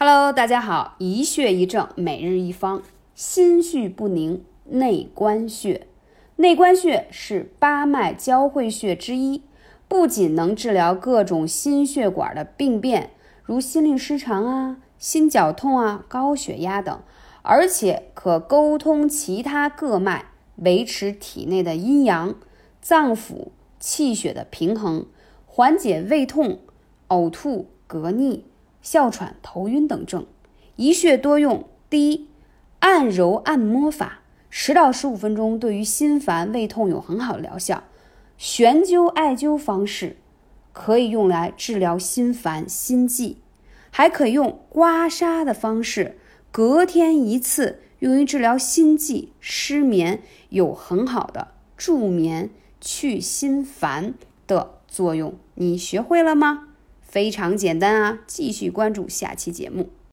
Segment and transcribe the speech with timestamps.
[0.00, 2.84] Hello，大家好，一穴一症，每日一方。
[3.16, 5.88] 心绪不宁，内关穴。
[6.36, 9.42] 内关穴是八脉交汇穴之一，
[9.88, 13.10] 不仅能治疗各种心血管的病变，
[13.42, 17.00] 如心律失常啊、心绞痛啊、高血压等，
[17.42, 20.26] 而且可沟通其他各脉，
[20.58, 22.36] 维持体内的阴阳、
[22.80, 23.48] 脏腑、
[23.80, 25.06] 气血的平衡，
[25.44, 26.60] 缓解胃痛、
[27.08, 28.44] 呕吐、嗝逆。
[28.90, 30.24] 哮喘、头晕等症，
[30.76, 31.68] 一穴多用。
[31.90, 32.26] 第一，
[32.78, 37.84] 按揉按摩法，十到十五分钟，对于心烦、胃痛有很好的疗效。
[38.38, 40.16] 悬灸、艾灸方式
[40.72, 43.36] 可以用来治疗心烦、心悸，
[43.90, 46.16] 还可以用刮痧的方式，
[46.50, 52.48] 隔天一次，用于治疗心悸、失眠，有很好的助眠、
[52.80, 54.14] 去心烦
[54.46, 55.34] 的作用。
[55.56, 56.67] 你学会了吗？
[57.08, 58.18] 非常简单啊！
[58.26, 59.88] 继续关注下期节目。